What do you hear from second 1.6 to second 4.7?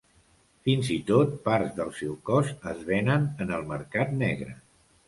del seu cos es venen en el mercat negre.